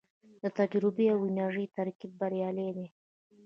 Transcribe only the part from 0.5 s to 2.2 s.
تجربې او انرژۍ ترکیب